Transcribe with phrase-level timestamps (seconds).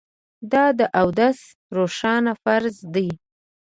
[0.51, 1.39] دا د اودس
[1.77, 3.09] روښانه فرض دی